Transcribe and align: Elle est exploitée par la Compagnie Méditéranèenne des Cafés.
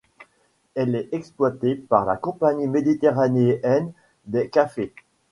Elle 0.73 0.95
est 0.95 1.09
exploitée 1.11 1.75
par 1.75 2.05
la 2.05 2.17
Compagnie 2.17 2.65
Méditéranèenne 2.65 3.93
des 4.25 4.49
Cafés. 4.49 4.95